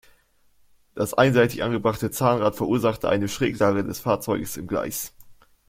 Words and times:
Das 0.95 1.13
einseitig 1.13 1.61
angebrachte 1.61 2.09
Zahnrad 2.09 2.55
verursachte 2.55 3.07
eine 3.07 3.27
Schräglage 3.27 3.83
des 3.85 3.99
Fahrzeuges 3.99 4.57
im 4.57 4.65
Gleis. 4.65 5.13